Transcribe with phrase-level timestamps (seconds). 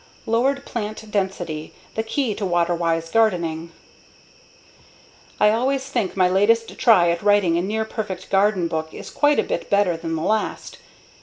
[0.25, 3.71] Lowered Plant Density: The Key to Water Wise Gardening
[5.39, 9.37] I always think my latest try at writing a near perfect garden book is quite
[9.37, 10.79] a bit better than the last.